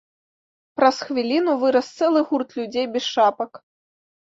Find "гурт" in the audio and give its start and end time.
2.33-2.59